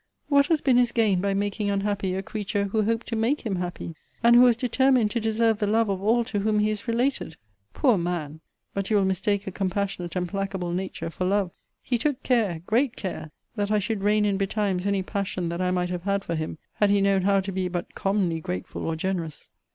[0.29, 3.57] what has been his gain by making unhappy a creature who hoped to make him
[3.57, 3.93] happy!
[4.23, 7.37] and who was determined to deserve the love of all to whom he is related!
[7.75, 8.41] Poor man!
[8.73, 11.51] but you will mistake a compassionate and placable nature for love!
[11.83, 15.69] he took care, great care, that I should rein in betimes any passion that I
[15.69, 18.95] might have had for him, had he known how to be but commonly grateful or
[18.95, 19.49] generous!